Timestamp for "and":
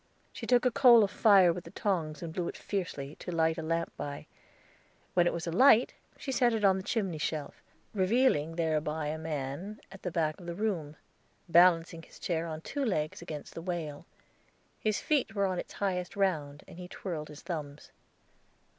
2.23-2.33, 16.67-16.79